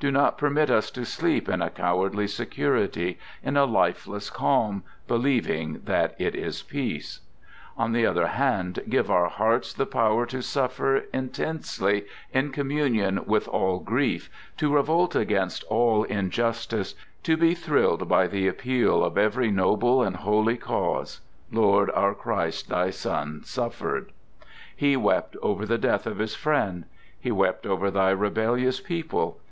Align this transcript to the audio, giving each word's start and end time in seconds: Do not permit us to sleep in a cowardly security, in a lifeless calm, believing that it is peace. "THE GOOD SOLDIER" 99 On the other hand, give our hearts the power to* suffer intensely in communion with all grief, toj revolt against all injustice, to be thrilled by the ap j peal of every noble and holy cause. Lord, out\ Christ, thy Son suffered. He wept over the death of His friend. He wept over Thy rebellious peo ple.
Do 0.00 0.10
not 0.10 0.38
permit 0.38 0.70
us 0.70 0.90
to 0.92 1.04
sleep 1.04 1.46
in 1.46 1.60
a 1.60 1.68
cowardly 1.68 2.26
security, 2.26 3.18
in 3.42 3.54
a 3.58 3.66
lifeless 3.66 4.30
calm, 4.30 4.82
believing 5.06 5.82
that 5.84 6.14
it 6.18 6.34
is 6.34 6.62
peace. 6.62 7.18
"THE 7.18 7.18
GOOD 7.18 7.26
SOLDIER" 7.26 7.82
99 7.82 7.84
On 7.84 7.92
the 7.92 8.06
other 8.20 8.26
hand, 8.28 8.80
give 8.88 9.10
our 9.10 9.28
hearts 9.28 9.74
the 9.74 9.84
power 9.84 10.24
to* 10.24 10.40
suffer 10.40 11.04
intensely 11.12 12.06
in 12.32 12.50
communion 12.50 13.26
with 13.26 13.46
all 13.46 13.78
grief, 13.78 14.30
toj 14.56 14.72
revolt 14.72 15.14
against 15.14 15.64
all 15.64 16.04
injustice, 16.04 16.94
to 17.22 17.36
be 17.36 17.54
thrilled 17.54 18.08
by 18.08 18.26
the 18.26 18.48
ap 18.48 18.56
j 18.62 18.62
peal 18.62 19.04
of 19.04 19.18
every 19.18 19.50
noble 19.50 20.02
and 20.02 20.16
holy 20.16 20.56
cause. 20.56 21.20
Lord, 21.52 21.90
out\ 21.94 22.16
Christ, 22.16 22.70
thy 22.70 22.88
Son 22.88 23.42
suffered. 23.44 24.12
He 24.74 24.96
wept 24.96 25.36
over 25.42 25.66
the 25.66 25.76
death 25.76 26.06
of 26.06 26.16
His 26.20 26.34
friend. 26.34 26.86
He 27.20 27.30
wept 27.30 27.66
over 27.66 27.90
Thy 27.90 28.12
rebellious 28.12 28.80
peo 28.80 29.02
ple. 29.02 29.40